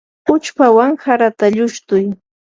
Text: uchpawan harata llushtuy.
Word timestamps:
uchpawan 0.33 0.93
harata 1.05 1.47
llushtuy. 1.55 2.05